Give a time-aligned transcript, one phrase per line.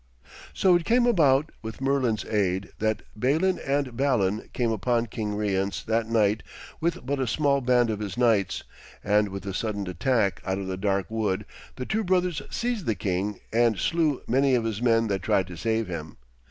[0.55, 5.83] So it came about, with Merlin's aid, that Balin and Balan came upon King Rience
[5.83, 6.41] that night
[6.79, 8.63] with but a small band of his knights,
[9.03, 11.45] and with a sudden attack out of the dark wood
[11.75, 15.55] the two brothers seized the king and slew many of his men that tried to
[15.55, 16.17] save him.